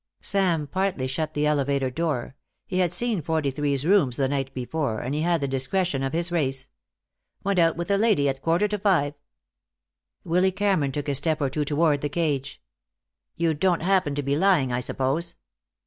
[0.21, 2.33] Sam partly shut the elevator door;
[2.65, 6.11] he had seen Forty three's rooms the night before, and he had the discretion of
[6.11, 6.69] his race.
[7.43, 9.13] "Went out with a lady at quarter to five."
[10.23, 12.59] Willy Cameron took a step or two toward the cage.
[13.35, 15.35] "You don't happen to be lying, I suppose?"